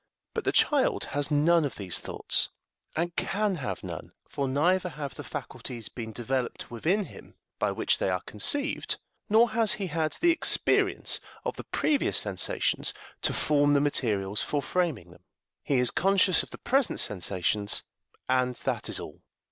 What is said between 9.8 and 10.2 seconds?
had